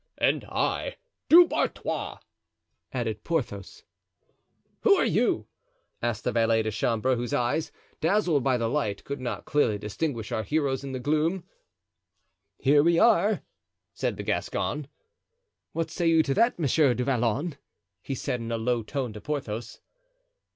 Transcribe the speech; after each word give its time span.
"And 0.17 0.45
I, 0.45 0.95
Du 1.29 1.47
Barthois," 1.47 2.17
added 2.91 3.23
Porthos. 3.23 3.83
"Where 4.81 5.03
are 5.03 5.05
you?" 5.05 5.45
asked 6.01 6.23
the 6.23 6.31
valet 6.31 6.63
de 6.63 6.71
chambre, 6.71 7.15
whose 7.15 7.35
eyes, 7.35 7.71
dazzled 7.99 8.43
by 8.43 8.57
the 8.57 8.67
light, 8.67 9.03
could 9.03 9.21
not 9.21 9.45
clearly 9.45 9.77
distinguish 9.77 10.31
our 10.31 10.41
heroes 10.41 10.83
in 10.83 10.93
the 10.93 10.99
gloom. 10.99 11.43
"Here 12.57 12.81
we 12.81 12.97
are," 12.97 13.43
said 13.93 14.17
the 14.17 14.23
Gascon. 14.23 14.87
"What 15.71 15.91
say 15.91 16.07
you 16.09 16.23
to 16.23 16.33
that, 16.33 16.57
Monsieur 16.57 16.95
du 16.95 17.03
Vallon?" 17.03 17.57
he 18.01 18.13
added 18.23 18.41
in 18.41 18.51
a 18.51 18.57
low 18.57 18.81
tone 18.81 19.13
to 19.13 19.21
Porthos. 19.21 19.81